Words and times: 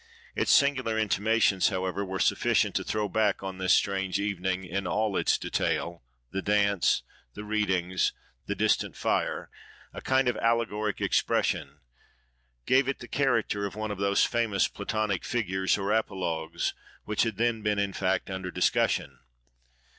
Its 0.35 0.51
singular 0.51 0.97
intimations, 0.97 1.69
however, 1.69 2.03
were 2.03 2.17
sufficient 2.17 2.73
to 2.73 2.83
throw 2.83 3.07
back 3.07 3.43
on 3.43 3.59
this 3.59 3.71
strange 3.71 4.19
evening, 4.19 4.63
in 4.65 4.87
all 4.87 5.15
its 5.15 5.37
detail—the 5.37 6.41
dance, 6.41 7.03
the 7.35 7.43
readings, 7.43 8.11
the 8.47 8.55
distant 8.55 8.97
fire—a 8.97 10.01
kind 10.01 10.27
of 10.27 10.35
allegoric 10.37 11.01
expression: 11.01 11.81
gave 12.65 12.87
it 12.87 12.97
the 12.97 13.07
character 13.07 13.67
of 13.67 13.75
one 13.75 13.91
of 13.91 13.99
those 13.99 14.25
famous 14.25 14.67
Platonic 14.67 15.23
figures 15.23 15.77
or 15.77 15.91
apologues 15.91 16.73
which 17.03 17.21
had 17.21 17.37
then 17.37 17.61
been 17.61 17.77
in 17.77 17.93
fact 17.93 18.31
under 18.31 18.49
discussion. 18.49 19.19